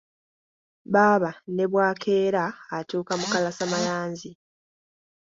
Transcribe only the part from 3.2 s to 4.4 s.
kalasamayanzi.